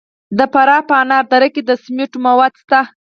[0.37, 2.79] د فراه په انار دره کې د سمنټو مواد شته.